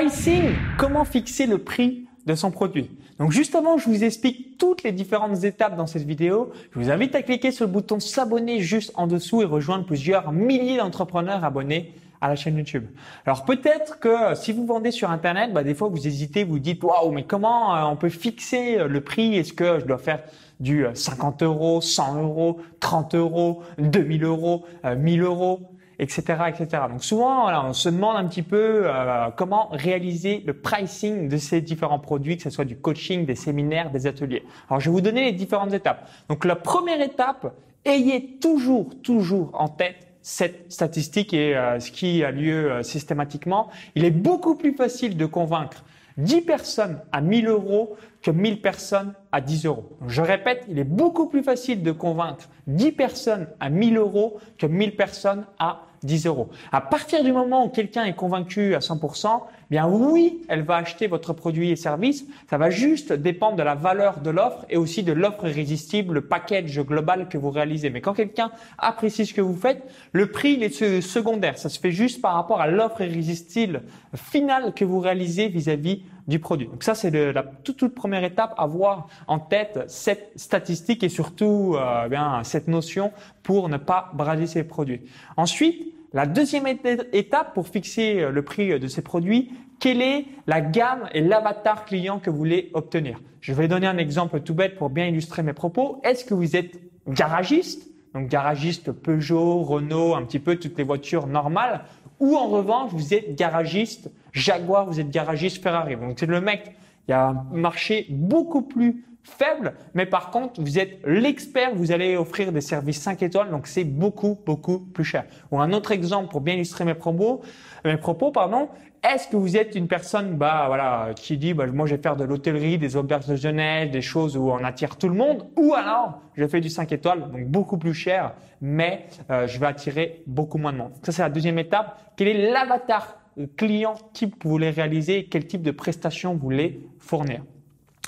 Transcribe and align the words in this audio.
Pricing, 0.00 0.54
comment 0.78 1.04
fixer 1.04 1.44
le 1.44 1.58
prix 1.58 2.06
de 2.24 2.34
son 2.34 2.50
produit. 2.50 2.88
Donc 3.18 3.32
justement, 3.32 3.76
je 3.76 3.84
vous 3.84 4.02
explique 4.02 4.56
toutes 4.56 4.82
les 4.82 4.92
différentes 4.92 5.44
étapes 5.44 5.76
dans 5.76 5.86
cette 5.86 6.04
vidéo. 6.04 6.52
Je 6.72 6.78
vous 6.78 6.90
invite 6.90 7.14
à 7.14 7.20
cliquer 7.20 7.50
sur 7.50 7.66
le 7.66 7.70
bouton 7.70 8.00
s'abonner 8.00 8.60
juste 8.60 8.92
en 8.94 9.06
dessous 9.06 9.42
et 9.42 9.44
rejoindre 9.44 9.84
plusieurs 9.84 10.32
milliers 10.32 10.78
d'entrepreneurs 10.78 11.44
abonnés 11.44 11.92
à 12.22 12.28
la 12.28 12.36
chaîne 12.36 12.56
YouTube. 12.56 12.86
Alors 13.26 13.44
peut-être 13.44 14.00
que 14.00 14.34
si 14.36 14.52
vous 14.52 14.64
vendez 14.64 14.90
sur 14.90 15.10
Internet, 15.10 15.52
bah, 15.52 15.64
des 15.64 15.74
fois 15.74 15.88
vous 15.88 16.06
hésitez, 16.06 16.44
vous 16.44 16.60
dites 16.60 16.82
waouh, 16.82 17.12
mais 17.12 17.24
comment 17.24 17.76
euh, 17.76 17.82
on 17.82 17.96
peut 17.96 18.08
fixer 18.08 18.78
euh, 18.78 18.88
le 18.88 19.02
prix? 19.02 19.36
Est-ce 19.36 19.52
que 19.52 19.80
je 19.80 19.84
dois 19.84 19.98
faire 19.98 20.22
du 20.60 20.86
50 20.94 21.42
euh, 21.42 21.44
euros, 21.44 21.80
100 21.82 22.22
euros, 22.22 22.58
30 22.80 23.14
euros, 23.16 23.62
2000 23.76 24.24
euros, 24.24 24.64
1000 24.82 25.20
euros? 25.20 25.70
Etc., 26.00 26.22
etc. 26.48 26.82
Donc 26.90 27.04
souvent, 27.04 27.46
on 27.68 27.72
se 27.72 27.88
demande 27.88 28.16
un 28.16 28.26
petit 28.26 28.42
peu 28.42 28.88
comment 29.36 29.68
réaliser 29.70 30.42
le 30.46 30.54
pricing 30.54 31.28
de 31.28 31.36
ces 31.36 31.60
différents 31.60 31.98
produits, 31.98 32.36
que 32.36 32.42
ce 32.42 32.50
soit 32.50 32.64
du 32.64 32.76
coaching, 32.76 33.26
des 33.26 33.36
séminaires, 33.36 33.90
des 33.90 34.06
ateliers. 34.06 34.42
Alors 34.68 34.80
je 34.80 34.90
vais 34.90 34.94
vous 34.94 35.00
donner 35.00 35.26
les 35.26 35.32
différentes 35.32 35.72
étapes. 35.72 36.08
Donc 36.28 36.44
la 36.44 36.56
première 36.56 37.00
étape, 37.00 37.54
ayez 37.84 38.38
toujours, 38.40 38.90
toujours 39.02 39.50
en 39.54 39.68
tête 39.68 40.10
cette 40.22 40.70
statistique 40.70 41.32
et 41.32 41.56
euh, 41.56 41.80
ce 41.80 41.90
qui 41.90 42.24
a 42.24 42.30
lieu 42.30 42.70
euh, 42.70 42.82
systématiquement, 42.82 43.70
il 43.94 44.04
est 44.04 44.10
beaucoup 44.10 44.54
plus 44.54 44.74
facile 44.74 45.16
de 45.16 45.26
convaincre 45.26 45.84
10 46.18 46.42
personnes 46.42 47.00
à 47.12 47.20
1000 47.20 47.48
euros 47.48 47.96
que 48.22 48.30
1000 48.30 48.60
personnes 48.60 49.14
à 49.32 49.40
10 49.40 49.66
euros. 49.66 49.96
Je 50.06 50.22
répète, 50.22 50.64
il 50.68 50.78
est 50.78 50.84
beaucoup 50.84 51.26
plus 51.26 51.42
facile 51.42 51.82
de 51.82 51.92
convaincre 51.92 52.48
10 52.66 52.92
personnes 52.92 53.48
à 53.60 53.70
1000 53.70 53.96
euros 53.96 54.38
que 54.58 54.66
1000 54.66 54.96
personnes 54.96 55.44
à 55.58 55.82
10 56.02 56.26
euros. 56.26 56.48
À 56.72 56.80
partir 56.80 57.22
du 57.22 57.32
moment 57.32 57.66
où 57.66 57.68
quelqu'un 57.68 58.04
est 58.04 58.14
convaincu 58.14 58.74
à 58.74 58.78
100%, 58.78 59.42
bien 59.70 59.86
oui, 59.86 60.40
elle 60.48 60.62
va 60.62 60.76
acheter 60.76 61.06
votre 61.06 61.32
produit 61.32 61.70
et 61.70 61.76
service. 61.76 62.24
Ça 62.48 62.58
va 62.58 62.70
juste 62.70 63.12
dépendre 63.12 63.56
de 63.56 63.62
la 63.62 63.74
valeur 63.74 64.20
de 64.20 64.30
l'offre 64.30 64.64
et 64.70 64.76
aussi 64.76 65.02
de 65.02 65.12
l'offre 65.12 65.46
irrésistible, 65.46 66.14
le 66.14 66.20
package 66.22 66.80
global 66.80 67.28
que 67.28 67.36
vous 67.36 67.50
réalisez. 67.50 67.90
Mais 67.90 68.00
quand 68.00 68.14
quelqu'un 68.14 68.50
apprécie 68.78 69.26
ce 69.26 69.34
que 69.34 69.40
vous 69.40 69.56
faites, 69.56 69.82
le 70.12 70.30
prix 70.30 70.52
il 70.52 70.62
est 70.62 71.00
secondaire. 71.00 71.58
Ça 71.58 71.68
se 71.68 71.78
fait 71.78 71.92
juste 71.92 72.22
par 72.22 72.34
rapport 72.34 72.60
à 72.60 72.66
l'offre 72.66 73.02
irrésistible 73.02 73.82
finale 74.14 74.72
que 74.72 74.84
vous 74.84 75.00
réalisez 75.00 75.48
vis-à-vis 75.48 76.02
du 76.30 76.38
produit. 76.38 76.68
Donc 76.68 76.82
ça, 76.82 76.94
c'est 76.94 77.10
la 77.10 77.42
toute, 77.42 77.76
toute, 77.76 77.94
première 77.94 78.24
étape, 78.24 78.54
avoir 78.56 79.08
en 79.26 79.38
tête 79.38 79.80
cette 79.88 80.32
statistique 80.36 81.02
et 81.02 81.10
surtout 81.10 81.74
euh, 81.76 82.08
bien 82.08 82.42
cette 82.44 82.68
notion 82.68 83.12
pour 83.42 83.68
ne 83.68 83.76
pas 83.76 84.10
brader 84.14 84.46
ses 84.46 84.64
produits. 84.64 85.02
Ensuite, 85.36 85.94
la 86.12 86.26
deuxième 86.26 86.66
étape 86.66 87.52
pour 87.52 87.68
fixer 87.68 88.20
euh, 88.20 88.30
le 88.30 88.42
prix 88.42 88.80
de 88.80 88.86
ces 88.86 89.02
produits, 89.02 89.50
quelle 89.80 90.00
est 90.00 90.26
la 90.46 90.60
gamme 90.60 91.08
et 91.12 91.20
l'avatar 91.20 91.84
client 91.84 92.18
que 92.18 92.30
vous 92.30 92.38
voulez 92.38 92.70
obtenir? 92.74 93.20
Je 93.40 93.52
vais 93.52 93.68
donner 93.68 93.86
un 93.86 93.98
exemple 93.98 94.40
tout 94.40 94.54
bête 94.54 94.76
pour 94.76 94.90
bien 94.90 95.06
illustrer 95.06 95.42
mes 95.42 95.52
propos. 95.52 96.00
Est-ce 96.04 96.24
que 96.24 96.34
vous 96.34 96.56
êtes 96.56 96.80
garagiste? 97.08 97.88
Donc 98.14 98.28
garagiste 98.28 98.92
Peugeot, 98.92 99.62
Renault, 99.62 100.14
un 100.14 100.24
petit 100.24 100.40
peu 100.40 100.56
toutes 100.56 100.76
les 100.78 100.84
voitures 100.84 101.26
normales, 101.26 101.84
ou 102.20 102.36
en 102.36 102.48
revanche 102.48 102.90
vous 102.92 103.14
êtes 103.14 103.34
garagiste 103.34 104.10
Jaguar, 104.32 104.86
vous 104.86 105.00
êtes 105.00 105.10
garagiste 105.10 105.62
Ferrari. 105.62 105.96
Donc 105.96 106.18
c'est 106.18 106.26
le 106.26 106.40
mec, 106.40 106.76
il 107.08 107.10
y 107.10 107.14
a 107.14 107.28
un 107.28 107.46
marché 107.52 108.06
beaucoup 108.10 108.62
plus 108.62 109.04
faible, 109.22 109.74
mais 109.94 110.06
par 110.06 110.30
contre, 110.30 110.60
vous 110.60 110.78
êtes 110.78 110.98
l'expert, 111.04 111.74
vous 111.74 111.92
allez 111.92 112.16
offrir 112.16 112.52
des 112.52 112.60
services 112.60 113.00
5 113.00 113.22
étoiles, 113.22 113.50
donc 113.50 113.66
c'est 113.66 113.84
beaucoup, 113.84 114.38
beaucoup 114.46 114.78
plus 114.78 115.04
cher. 115.04 115.24
Ou 115.50 115.60
un 115.60 115.72
autre 115.72 115.92
exemple 115.92 116.30
pour 116.30 116.40
bien 116.40 116.54
illustrer 116.54 116.84
mes 116.84 116.94
propos, 116.94 117.42
mes 117.84 117.96
propos, 117.96 118.30
pardon, 118.30 118.68
est-ce 119.02 119.28
que 119.28 119.36
vous 119.36 119.56
êtes 119.56 119.74
une 119.74 119.88
personne, 119.88 120.36
bah 120.36 120.64
voilà, 120.66 121.10
qui 121.16 121.38
dit, 121.38 121.54
bah, 121.54 121.66
moi 121.66 121.86
je 121.86 121.94
vais 121.94 122.02
faire 122.02 122.16
de 122.16 122.24
l'hôtellerie, 122.24 122.76
des 122.76 122.96
auberges 122.96 123.26
de 123.26 123.36
jeunesse, 123.36 123.90
des 123.90 124.02
choses 124.02 124.36
où 124.36 124.50
on 124.50 124.62
attire 124.62 124.96
tout 124.96 125.08
le 125.08 125.14
monde, 125.14 125.46
ou 125.56 125.74
alors 125.74 126.20
je 126.34 126.46
fais 126.46 126.60
du 126.60 126.68
5 126.68 126.92
étoiles, 126.92 127.30
donc 127.30 127.46
beaucoup 127.46 127.78
plus 127.78 127.94
cher, 127.94 128.34
mais 128.60 129.06
euh, 129.30 129.46
je 129.46 129.58
vais 129.58 129.66
attirer 129.66 130.22
beaucoup 130.26 130.58
moins 130.58 130.72
de 130.72 130.78
monde. 130.78 130.92
Ça 131.02 131.12
c'est 131.12 131.22
la 131.22 131.30
deuxième 131.30 131.58
étape. 131.58 131.98
Quel 132.16 132.28
est 132.28 132.50
l'avatar 132.50 133.16
client 133.56 133.94
type 134.12 134.38
que 134.38 134.44
vous 134.44 134.50
voulez 134.50 134.70
réaliser, 134.70 135.24
quel 135.30 135.46
type 135.46 135.62
de 135.62 135.70
prestations 135.70 136.34
vous 136.34 136.40
voulez 136.40 136.80
fournir? 136.98 137.42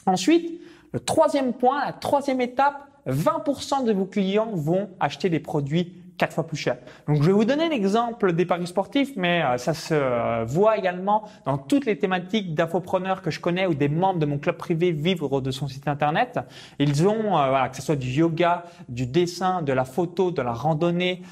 Ensuite, 0.04 0.60
le 0.92 1.00
troisième 1.00 1.52
point, 1.54 1.84
la 1.84 1.92
troisième 1.92 2.40
étape, 2.40 2.86
20% 3.06 3.84
de 3.84 3.92
vos 3.92 4.04
clients 4.04 4.50
vont 4.52 4.90
acheter 5.00 5.28
des 5.28 5.40
produits 5.40 6.01
quatre 6.16 6.34
fois 6.34 6.46
plus 6.46 6.56
chers. 6.56 6.76
Donc, 7.08 7.22
je 7.22 7.26
vais 7.26 7.32
vous 7.32 7.44
donner 7.44 7.68
l'exemple 7.68 8.32
des 8.32 8.46
paris 8.46 8.66
sportifs, 8.66 9.12
mais 9.16 9.42
euh, 9.42 9.58
ça 9.58 9.74
se 9.74 9.94
euh, 9.94 10.44
voit 10.44 10.76
également 10.78 11.24
dans 11.44 11.58
toutes 11.58 11.86
les 11.86 11.98
thématiques 11.98 12.54
d'infopreneurs 12.54 13.22
que 13.22 13.30
je 13.30 13.40
connais 13.40 13.66
ou 13.66 13.74
des 13.74 13.88
membres 13.88 14.18
de 14.18 14.26
mon 14.26 14.38
club 14.38 14.56
privé 14.56 14.92
vivre 14.92 15.40
de 15.40 15.50
son 15.50 15.68
site 15.68 15.88
internet. 15.88 16.38
Ils 16.78 17.06
ont, 17.06 17.38
euh, 17.38 17.48
voilà, 17.48 17.68
que 17.68 17.76
ce 17.76 17.82
soit 17.82 17.96
du 17.96 18.08
yoga, 18.08 18.64
du 18.88 19.06
dessin, 19.06 19.62
de 19.62 19.72
la 19.72 19.84
photo, 19.84 20.30
de 20.30 20.42
la 20.42 20.52
randonnée 20.52 21.22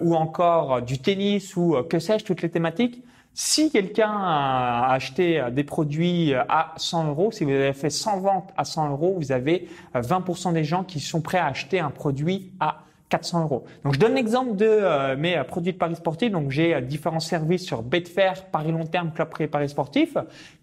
ou 0.00 0.14
encore 0.14 0.82
du 0.82 0.98
tennis 0.98 1.56
ou 1.56 1.76
que 1.88 1.98
sais-je, 1.98 2.24
toutes 2.24 2.42
les 2.42 2.50
thématiques. 2.50 3.02
Si 3.32 3.70
quelqu'un 3.70 4.12
a 4.12 4.92
acheté 4.92 5.42
des 5.52 5.64
produits 5.64 6.34
à 6.34 6.74
100 6.76 7.08
euros, 7.08 7.32
si 7.32 7.44
vous 7.44 7.50
avez 7.50 7.72
fait 7.72 7.88
100 7.88 8.20
ventes 8.20 8.50
à 8.56 8.64
100 8.64 8.90
euros, 8.90 9.14
vous 9.16 9.32
avez 9.32 9.68
20% 9.94 10.52
des 10.52 10.64
gens 10.64 10.84
qui 10.84 11.00
sont 11.00 11.22
prêts 11.22 11.38
à 11.38 11.46
acheter 11.46 11.80
un 11.80 11.90
produit 11.90 12.52
à 12.60 12.84
400 13.10 13.42
euros. 13.42 13.64
Donc 13.84 13.94
je 13.94 13.98
donne 13.98 14.14
l'exemple 14.14 14.56
de 14.56 14.66
euh, 14.66 15.16
mes 15.16 15.36
euh, 15.36 15.44
produits 15.44 15.72
de 15.72 15.78
paris 15.78 15.96
sportifs. 15.96 16.30
Donc 16.30 16.50
j'ai 16.50 16.74
euh, 16.74 16.80
différents 16.80 17.20
services 17.20 17.64
sur 17.66 17.82
Betfair, 17.82 18.46
Paris 18.46 18.72
long 18.72 18.86
terme, 18.86 19.12
Club 19.12 19.28
Pré 19.28 19.48
Paris 19.48 19.68
sportif, 19.68 20.16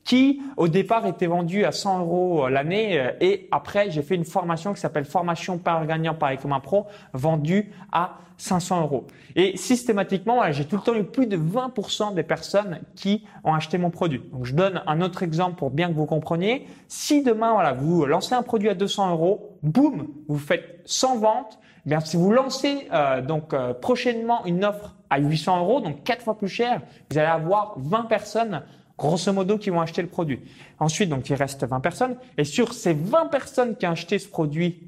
qui 0.04 0.42
au 0.56 0.68
départ 0.68 1.06
étaient 1.06 1.28
vendus 1.28 1.66
à 1.66 1.72
100 1.72 2.00
euros 2.00 2.48
l'année 2.48 3.12
et 3.20 3.48
après 3.52 3.92
j'ai 3.92 4.02
fait 4.02 4.16
une 4.16 4.24
formation 4.24 4.74
qui 4.74 4.80
s'appelle 4.80 5.04
formation 5.06 5.58
par 5.58 5.86
gagnant 5.86 6.14
Paris 6.14 6.38
comme 6.42 6.54
un 6.54 6.62
pro, 6.62 6.88
vendue 7.14 7.72
à 7.92 8.20
500 8.38 8.82
euros. 8.82 9.08
Et 9.36 9.58
systématiquement, 9.58 10.50
j'ai 10.52 10.66
tout 10.66 10.78
le 10.78 10.82
temps 10.82 10.96
eu 10.96 11.04
plus 11.04 11.28
de 11.28 11.38
20% 11.38 12.14
des 12.14 12.24
personnes 12.24 12.80
qui 12.96 13.26
ont 13.44 13.54
acheté 13.54 13.78
mon 13.78 13.90
produit. 13.90 14.22
Donc 14.32 14.46
je 14.46 14.54
donne 14.54 14.82
un 14.88 15.02
autre 15.02 15.24
exemple 15.24 15.58
pour 15.58 15.72
bien 15.72 15.90
que 15.90 15.94
vous 15.94 16.06
compreniez. 16.06 16.68
Si 16.88 17.24
demain 17.24 17.54
voilà 17.54 17.74
vous 17.74 18.06
lancez 18.06 18.36
un 18.36 18.44
produit 18.44 18.70
à 18.70 18.76
200 18.76 19.12
euros, 19.12 19.58
boum, 19.64 20.08
vous 20.28 20.40
faites 20.40 20.82
100 20.86 21.18
ventes 21.18 21.60
bien, 21.88 22.00
si 22.00 22.18
vous 22.18 22.32
lancez 22.32 22.88
euh, 22.94 23.22
donc 23.22 23.54
euh, 23.54 23.74
prochainement 23.74 24.46
une 24.46 24.66
offre 24.66 24.96
à 25.10 25.20
800 25.20 25.60
euros, 25.60 25.82
donc 25.82 26.04
quatre 26.04 26.22
fois 26.22 26.38
plus 26.38 26.48
cher, 26.48 26.82
vous 27.10 27.18
allez 27.18 27.28
avoir 27.28 27.74
20 27.78 28.04
personnes 28.04 28.62
grosso 28.98 29.32
modo 29.32 29.58
qui 29.58 29.70
vont 29.70 29.82
acheter 29.82 30.02
le 30.02 30.08
produit. 30.08 30.42
Ensuite, 30.80 31.10
donc 31.10 31.30
il 31.30 31.36
reste 31.36 31.64
20 31.66 31.80
personnes. 31.80 32.16
Et 32.38 32.44
sur 32.44 32.74
ces 32.74 32.94
20 32.94 33.28
personnes 33.28 33.76
qui 33.76 33.86
ont 33.86 33.92
acheté 33.92 34.18
ce 34.20 34.28
produit 34.28 34.80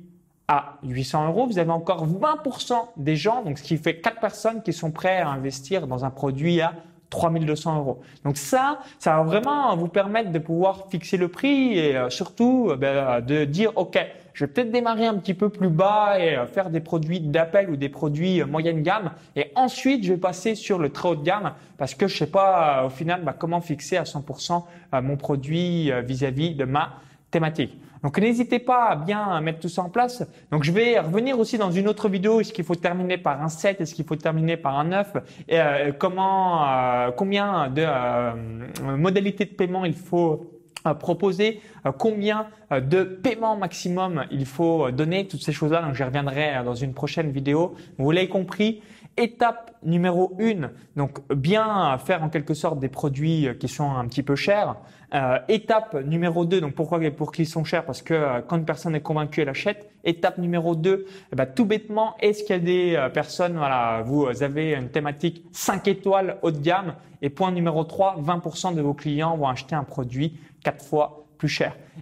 à 0.48 0.78
800 0.84 1.28
euros, 1.28 1.46
vous 1.46 1.60
avez 1.60 1.72
encore 1.72 2.08
20% 2.08 2.74
des 2.98 3.16
gens, 3.16 3.44
donc 3.44 3.60
ce 3.60 3.64
qui 3.64 3.78
fait 3.78 4.02
4 4.02 4.20
personnes 4.20 4.64
qui 4.64 4.74
sont 4.74 4.92
prêts 4.92 5.20
à 5.20 5.30
investir 5.30 5.86
dans 5.86 6.06
un 6.06 6.10
produit 6.10 6.60
à 6.60 6.74
3200 7.12 7.78
euros. 7.78 8.02
Donc 8.24 8.38
ça, 8.38 8.80
ça 8.98 9.18
va 9.18 9.24
vraiment 9.24 9.76
vous 9.76 9.88
permettre 9.88 10.32
de 10.32 10.40
pouvoir 10.40 10.88
fixer 10.90 11.18
le 11.18 11.28
prix 11.28 11.78
et 11.78 11.96
euh, 11.96 12.10
surtout 12.10 12.74
ben, 12.78 13.22
de 13.22 13.46
dire, 13.46 13.72
OK, 13.76 14.00
je 14.40 14.46
vais 14.46 14.52
peut-être 14.54 14.72
démarrer 14.72 15.06
un 15.06 15.16
petit 15.16 15.34
peu 15.34 15.50
plus 15.50 15.68
bas 15.68 16.18
et 16.18 16.38
euh, 16.38 16.48
faire 16.48 16.70
des 16.70 16.80
produits 16.80 17.20
d'appel 17.20 17.70
ou 17.70 17.76
des 17.76 17.90
produits 17.90 18.42
euh, 18.42 18.46
moyenne 18.46 18.84
gamme. 18.84 19.12
Et 19.36 19.52
ensuite, 19.56 20.06
je 20.06 20.14
vais 20.14 20.18
passer 20.18 20.56
sur 20.56 20.80
le 20.80 20.92
très 20.92 21.10
haut 21.10 21.16
de 21.18 21.26
gamme 21.26 21.52
parce 21.78 21.94
que 21.94 22.08
je 22.08 22.16
sais 22.16 22.32
pas 22.32 22.84
euh, 22.84 22.88
au 22.88 22.90
final 22.90 23.22
bah, 23.26 23.36
comment 23.38 23.60
fixer 23.60 23.98
à 23.98 24.04
100% 24.04 24.64
mon 25.02 25.18
produit 25.18 25.92
vis-à-vis 26.06 26.56
de 26.56 26.64
ma 26.64 26.94
thématique. 27.32 27.78
Donc 28.02 28.18
n'hésitez 28.18 28.60
pas 28.60 28.86
à 28.86 28.96
bien 28.96 29.42
mettre 29.42 29.60
tout 29.60 29.68
ça 29.68 29.82
en 29.82 29.90
place. 29.90 30.26
Donc 30.52 30.64
je 30.64 30.72
vais 30.72 30.98
revenir 31.00 31.38
aussi 31.38 31.58
dans 31.58 31.72
une 31.72 31.90
autre 31.90 32.08
vidéo. 32.08 32.40
Est-ce 32.40 32.54
qu'il 32.54 32.64
faut 32.64 32.76
terminer 32.76 33.18
par 33.18 33.44
un 33.44 33.50
7 33.50 33.82
Est-ce 33.82 33.94
qu'il 33.94 34.06
faut 34.06 34.16
terminer 34.16 34.56
par 34.56 34.80
un 34.80 34.86
9 34.86 35.18
et, 35.50 35.60
comment, 35.98 37.12
Combien 37.18 37.70
de 37.70 37.86
modalités 38.96 39.46
de 39.46 39.54
paiement 39.54 39.84
il 39.84 39.96
faut 39.96 40.50
proposer? 40.98 41.62
Combien 41.98 42.48
de 42.72 43.04
paiements 43.04 43.58
maximum 43.58 44.26
il 44.32 44.46
faut 44.46 44.92
donner, 44.92 45.28
toutes 45.28 45.42
ces 45.42 45.52
choses-là. 45.52 45.82
Donc, 45.82 45.96
j'y 45.96 46.04
reviendrai 46.04 46.56
euh, 46.56 46.64
dans 46.64 46.76
une 46.76 46.94
prochaine 46.94 47.32
vidéo. 47.32 47.76
Vous 47.98 48.12
l'avez 48.12 48.30
compris. 48.30 48.82
Étape 49.18 49.76
numéro 49.84 50.34
une, 50.40 50.70
donc 50.96 51.20
bien 51.34 51.98
faire 51.98 52.24
en 52.24 52.30
quelque 52.30 52.54
sorte 52.54 52.80
des 52.80 52.88
produits 52.88 53.50
qui 53.60 53.68
sont 53.68 53.92
un 53.92 54.08
petit 54.08 54.24
peu 54.24 54.38
chers. 54.38 54.78
étape 55.50 56.06
numéro 56.06 56.46
deux, 56.46 56.62
donc 56.62 56.74
pourquoi 56.74 57.02
pour 57.12 57.34
qu'ils 57.34 57.48
sont 57.48 57.66
chers? 57.66 57.84
Parce 57.84 58.02
que 58.02 58.40
quand 58.48 58.56
une 58.56 58.66
personne 58.66 58.96
est 58.96 59.02
convaincue, 59.02 59.42
elle 59.42 59.50
achète. 59.50 59.92
Étape 60.06 60.38
numéro 60.38 60.74
deux, 60.74 61.06
eh 61.34 61.36
ben, 61.36 61.46
tout 61.46 61.66
bêtement, 61.66 62.16
est-ce 62.22 62.44
qu'il 62.44 62.56
y 62.56 62.60
a 62.60 62.62
des 62.62 63.10
personnes, 63.14 63.58
voilà, 63.58 64.04
vous 64.06 64.26
avez 64.42 64.74
une 64.74 64.90
thématique 64.90 65.44
5 65.52 65.86
étoiles 65.90 66.38
haut 66.42 66.52
de 66.52 66.60
gamme? 66.60 66.94
Et 67.22 67.30
point 67.30 67.52
numéro 67.52 67.84
3, 67.84 68.22
20% 68.22 68.74
de 68.74 68.82
vos 68.82 68.94
clients 68.94 69.36
vont 69.36 69.50
acheter 69.50 69.76
un 69.76 69.84
produit 69.84 70.40
quatre 70.64 70.86
fois 70.86 71.26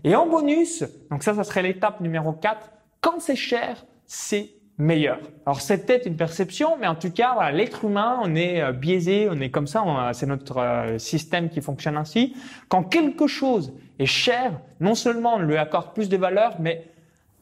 Et 0.03 0.15
en 0.15 0.27
bonus, 0.27 0.83
donc 1.11 1.23
ça, 1.23 1.33
ça 1.33 1.43
serait 1.43 1.61
l'étape 1.63 2.01
numéro 2.01 2.33
4, 2.33 2.71
quand 3.01 3.19
c'est 3.19 3.35
cher, 3.35 3.85
c'est 4.05 4.51
meilleur. 4.77 5.19
Alors 5.45 5.61
c'est 5.61 5.85
peut-être 5.85 6.05
une 6.05 6.15
perception, 6.15 6.77
mais 6.79 6.87
en 6.87 6.95
tout 6.95 7.11
cas, 7.11 7.33
voilà, 7.33 7.51
l'être 7.51 7.85
humain, 7.85 8.19
on 8.21 8.35
est 8.35 8.61
euh, 8.61 8.71
biaisé, 8.71 9.27
on 9.29 9.39
est 9.39 9.49
comme 9.49 9.67
ça, 9.67 9.83
c'est 10.13 10.27
notre 10.27 10.57
euh, 10.57 10.97
système 10.97 11.49
qui 11.49 11.61
fonctionne 11.61 11.97
ainsi. 11.97 12.35
Quand 12.69 12.83
quelque 12.83 13.27
chose 13.27 13.73
est 13.99 14.05
cher, 14.05 14.59
non 14.79 14.93
seulement 14.93 15.35
on 15.35 15.39
lui 15.39 15.57
accorde 15.57 15.93
plus 15.93 16.09
de 16.09 16.17
valeur, 16.17 16.57
mais 16.59 16.85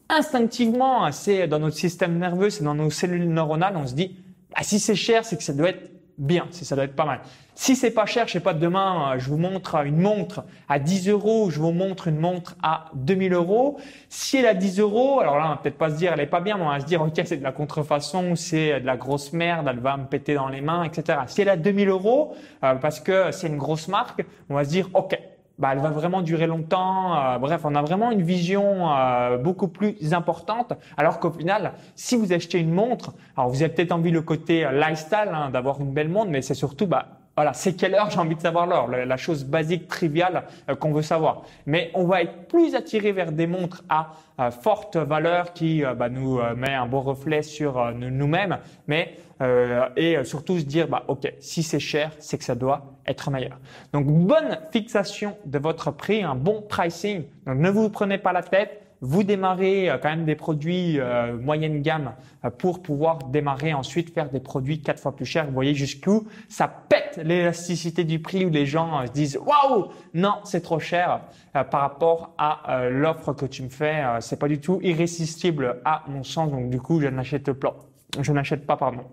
instinctivement, 0.08 1.10
c'est 1.12 1.46
dans 1.46 1.58
notre 1.58 1.76
système 1.76 2.18
nerveux, 2.18 2.50
c'est 2.50 2.64
dans 2.64 2.74
nos 2.74 2.90
cellules 2.90 3.28
neuronales, 3.28 3.76
on 3.76 3.86
se 3.86 3.94
dit, 3.94 4.16
ah, 4.54 4.62
si 4.62 4.80
c'est 4.80 4.94
cher, 4.94 5.24
c'est 5.24 5.36
que 5.36 5.42
ça 5.42 5.52
doit 5.52 5.70
être 5.70 5.90
bien, 6.18 6.46
si 6.50 6.64
ça 6.64 6.74
doit 6.74 6.84
être 6.84 6.96
pas 6.96 7.04
mal. 7.04 7.20
Si 7.54 7.74
c'est 7.74 7.90
pas 7.90 8.06
cher, 8.06 8.26
je 8.26 8.32
sais 8.32 8.40
pas, 8.40 8.54
demain, 8.54 9.14
euh, 9.14 9.18
je 9.18 9.28
vous 9.28 9.38
montre 9.38 9.76
une 9.84 10.00
montre 10.00 10.44
à 10.68 10.78
10 10.78 11.08
euros, 11.08 11.50
je 11.50 11.58
vous 11.58 11.72
montre 11.72 12.08
une 12.08 12.18
montre 12.18 12.56
à 12.62 12.86
2000 12.94 13.32
euros. 13.32 13.78
Si 14.08 14.36
elle 14.36 14.46
a 14.46 14.54
10 14.54 14.80
euros, 14.80 15.20
alors 15.20 15.38
là, 15.38 15.46
on 15.46 15.48
va 15.50 15.56
peut-être 15.56 15.78
pas 15.78 15.90
se 15.90 15.96
dire, 15.96 16.12
elle 16.12 16.20
est 16.20 16.26
pas 16.26 16.40
bien, 16.40 16.56
mais 16.58 16.64
on 16.64 16.68
va 16.68 16.80
se 16.80 16.86
dire, 16.86 17.00
ok, 17.02 17.20
c'est 17.24 17.38
de 17.38 17.42
la 17.42 17.52
contrefaçon, 17.52 18.36
c'est 18.36 18.80
de 18.80 18.86
la 18.86 18.96
grosse 18.96 19.32
merde, 19.32 19.66
elle 19.70 19.80
va 19.80 19.96
me 19.96 20.06
péter 20.06 20.34
dans 20.34 20.48
les 20.48 20.60
mains, 20.60 20.84
etc. 20.84 21.20
Si 21.26 21.42
elle 21.42 21.48
a 21.48 21.56
2000 21.56 21.88
euros, 21.88 22.34
euh, 22.62 22.74
parce 22.74 23.00
que 23.00 23.30
c'est 23.32 23.46
une 23.46 23.58
grosse 23.58 23.88
marque, 23.88 24.24
on 24.50 24.54
va 24.54 24.64
se 24.64 24.70
dire, 24.70 24.88
ok, 24.94 25.18
bah, 25.58 25.70
elle 25.72 25.78
va 25.78 25.90
vraiment 25.90 26.22
durer 26.22 26.46
longtemps. 26.46 27.16
Euh, 27.16 27.38
bref, 27.38 27.62
on 27.64 27.74
a 27.74 27.82
vraiment 27.82 28.10
une 28.10 28.22
vision 28.22 28.90
euh, 28.90 29.38
beaucoup 29.38 29.68
plus 29.68 30.12
importante. 30.12 30.74
Alors 30.96 31.18
qu'au 31.18 31.30
final, 31.30 31.72
si 31.94 32.16
vous 32.16 32.32
achetez 32.32 32.58
une 32.58 32.72
montre, 32.72 33.14
alors 33.36 33.50
vous 33.50 33.62
avez 33.62 33.72
peut-être 33.72 33.92
envie 33.92 34.10
le 34.10 34.22
côté 34.22 34.64
euh, 34.64 34.72
lifestyle, 34.72 35.30
hein, 35.32 35.50
d'avoir 35.50 35.80
une 35.80 35.92
belle 35.92 36.08
montre, 36.08 36.30
mais 36.30 36.42
c'est 36.42 36.54
surtout, 36.54 36.86
bah, 36.86 37.15
voilà, 37.36 37.52
c'est 37.52 37.74
quelle 37.74 37.94
heure 37.94 38.10
j'ai 38.10 38.18
envie 38.18 38.34
de 38.34 38.40
savoir 38.40 38.66
l'heure, 38.66 38.88
la 38.88 39.16
chose 39.16 39.44
basique, 39.44 39.88
triviale 39.88 40.44
qu'on 40.80 40.92
veut 40.92 41.02
savoir. 41.02 41.42
Mais 41.66 41.90
on 41.94 42.04
va 42.04 42.22
être 42.22 42.48
plus 42.48 42.74
attiré 42.74 43.12
vers 43.12 43.30
des 43.30 43.46
montres 43.46 43.84
à 43.88 44.50
forte 44.50 44.96
valeur 44.96 45.52
qui 45.52 45.82
bah, 45.96 46.08
nous 46.08 46.40
met 46.56 46.72
un 46.72 46.86
beau 46.86 47.00
reflet 47.00 47.42
sur 47.42 47.92
nous-mêmes, 47.92 48.58
mais 48.86 49.16
euh, 49.42 49.88
et 49.96 50.24
surtout 50.24 50.58
se 50.58 50.64
dire 50.64 50.88
bah 50.88 51.04
ok 51.08 51.30
si 51.40 51.62
c'est 51.62 51.78
cher 51.78 52.10
c'est 52.18 52.38
que 52.38 52.44
ça 52.44 52.54
doit 52.54 52.94
être 53.06 53.30
meilleur. 53.30 53.58
Donc 53.92 54.06
bonne 54.06 54.58
fixation 54.72 55.36
de 55.44 55.58
votre 55.58 55.90
prix, 55.90 56.22
un 56.22 56.34
bon 56.34 56.62
pricing. 56.62 57.24
Donc 57.46 57.58
ne 57.58 57.68
vous 57.68 57.90
prenez 57.90 58.16
pas 58.16 58.32
la 58.32 58.42
tête. 58.42 58.85
Vous 59.00 59.22
démarrez 59.22 59.90
euh, 59.90 59.98
quand 59.98 60.08
même 60.08 60.24
des 60.24 60.36
produits 60.36 60.98
euh, 60.98 61.36
moyenne 61.36 61.82
gamme 61.82 62.12
euh, 62.44 62.50
pour 62.50 62.82
pouvoir 62.82 63.18
démarrer 63.18 63.74
ensuite 63.74 64.14
faire 64.14 64.30
des 64.30 64.40
produits 64.40 64.80
quatre 64.80 65.00
fois 65.00 65.14
plus 65.14 65.26
chers. 65.26 65.46
Vous 65.46 65.52
voyez 65.52 65.74
jusqu'où 65.74 66.26
ça 66.48 66.66
pète 66.66 67.20
l'élasticité 67.22 68.04
du 68.04 68.20
prix 68.20 68.46
où 68.46 68.50
les 68.50 68.64
gens 68.64 69.06
se 69.06 69.12
disent 69.12 69.38
waouh 69.38 69.88
non 70.14 70.36
c'est 70.44 70.62
trop 70.62 70.78
cher 70.78 71.20
par 71.52 71.80
rapport 71.80 72.34
à 72.38 72.88
l'offre 72.90 73.32
que 73.32 73.46
tu 73.46 73.62
me 73.62 73.68
fais. 73.68 74.02
c'est 74.20 74.38
pas 74.38 74.48
du 74.48 74.60
tout 74.60 74.80
irrésistible 74.82 75.80
à 75.84 76.04
mon 76.08 76.22
sens. 76.22 76.50
Donc 76.50 76.70
du 76.70 76.80
coup 76.80 77.00
je 77.00 77.08
n'achète 77.08 77.52
pas. 77.52 77.76
Je 78.20 78.32
n'achète 78.32 78.66
pas 78.66 78.76
pardon. 78.76 79.04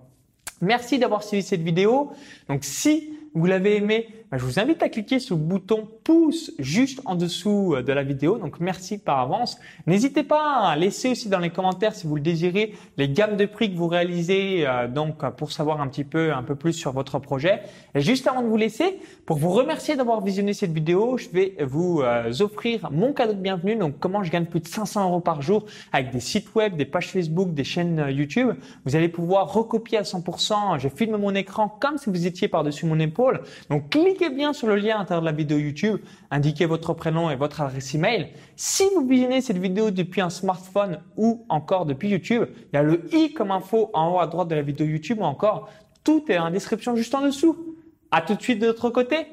Merci 0.62 1.00
d'avoir 1.00 1.24
suivi 1.24 1.44
cette 1.44 1.62
vidéo. 1.62 2.12
Donc 2.50 2.64
si 2.64 3.18
vous 3.34 3.46
l'avez 3.46 3.78
aimé, 3.78 4.08
bah, 4.34 4.40
je 4.40 4.46
vous 4.46 4.60
invite 4.60 4.82
à 4.82 4.90
cliquer 4.90 5.20
sur 5.20 5.36
le 5.36 5.44
bouton 5.44 5.88
pouce 6.04 6.54
juste 6.58 7.02
en 7.06 7.14
dessous 7.14 7.76
euh, 7.76 7.84
de 7.84 7.94
la 7.94 8.02
vidéo. 8.02 8.40
Donc 8.40 8.60
merci 8.60 8.98
par 8.98 9.20
avance. 9.20 9.60
N'hésitez 9.86 10.24
pas 10.24 10.70
à 10.70 10.76
laisser 10.76 11.12
aussi 11.12 11.30
dans 11.30 11.38
les 11.38 11.52
commentaires 11.52 11.94
si 11.94 12.08
vous 12.08 12.16
le 12.16 12.22
désirez 12.22 12.74
les 12.98 13.10
gammes 13.10 13.38
de 13.38 13.46
prix 13.46 13.72
que 13.72 13.78
vous 13.78 13.88
réalisez 13.88 14.66
euh, 14.66 14.88
donc 14.88 15.24
pour 15.36 15.52
savoir 15.52 15.82
un 15.82 15.88
petit 15.88 16.04
peu 16.04 16.34
un 16.34 16.42
peu 16.42 16.56
plus 16.56 16.74
sur 16.74 16.94
votre 16.94 17.20
projet. 17.20 17.62
Et 17.94 18.02
juste 18.02 18.26
avant 18.26 18.42
de 18.42 18.48
vous 18.48 18.58
laisser, 18.58 18.98
pour 19.28 19.38
vous 19.38 19.52
remercier 19.52 19.96
d'avoir 19.96 20.20
visionné 20.24 20.54
cette 20.54 20.74
vidéo, 20.74 21.16
je 21.20 21.30
vais 21.30 21.56
vous 21.62 22.02
euh, 22.02 22.32
offrir 22.40 22.90
mon 22.90 23.14
cadeau 23.14 23.34
de 23.34 23.40
bienvenue. 23.40 23.76
Donc 23.76 24.00
comment 24.00 24.24
je 24.24 24.32
gagne 24.32 24.46
plus 24.46 24.62
de 24.62 24.68
500 24.68 25.10
euros 25.10 25.20
par 25.20 25.44
jour 25.44 25.68
avec 25.92 26.10
des 26.10 26.20
sites 26.20 26.56
web, 26.56 26.76
des 26.76 26.86
pages 26.86 27.10
Facebook, 27.10 27.54
des 27.54 27.64
chaînes 27.64 28.08
YouTube. 28.10 28.50
Vous 28.84 28.96
allez 28.96 29.10
pouvoir 29.10 29.54
recopier 29.54 30.00
à 30.00 30.02
100%. 30.02 30.80
Je 30.80 30.90
filme 30.90 31.18
mon 31.18 31.36
écran 31.36 31.70
comme 31.80 32.00
si 32.00 32.10
vous 32.10 32.26
étiez 32.26 32.48
par-dessus 32.48 32.88
mon 32.88 32.98
épaule. 32.98 33.42
Donc 33.70 33.92
bien 34.30 34.54
sur 34.54 34.68
le 34.68 34.76
lien 34.76 34.96
à 34.96 35.00
l'intérieur 35.00 35.22
de 35.22 35.26
la 35.26 35.32
vidéo 35.32 35.58
YouTube, 35.58 36.00
indiquez 36.32 36.66
votre 36.66 36.94
prénom 36.94 37.30
et 37.30 37.36
votre 37.36 37.62
adresse 37.62 37.94
email. 37.96 38.30
Si 38.56 38.84
vous 38.96 39.08
visionnez 39.08 39.42
cette 39.42 39.58
vidéo 39.58 39.92
depuis 39.92 40.22
un 40.22 40.30
smartphone 40.30 41.00
ou 41.18 41.46
encore 41.50 41.86
depuis 41.86 42.10
YouTube, 42.10 42.46
il 42.72 42.76
y 42.76 42.78
a 42.78 42.84
le 42.84 43.14
i 43.14 43.34
comme 43.34 43.52
info 43.52 43.90
en 43.94 44.14
haut 44.14 44.20
à 44.20 44.28
droite 44.28 44.48
de 44.48 44.56
la 44.56 44.62
vidéo 44.62 44.86
YouTube 44.86 45.20
ou 45.20 45.24
encore 45.24 45.70
tout 46.04 46.24
est 46.30 46.38
en 46.38 46.52
description 46.52 46.96
juste 46.96 47.16
en 47.16 47.22
dessous. 47.22 47.76
À 48.12 48.22
tout 48.22 48.36
de 48.36 48.42
suite 48.42 48.60
de 48.60 48.68
l'autre 48.68 48.90
côté. 48.90 49.28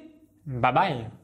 Bye 0.47 0.73
bye. 0.73 1.20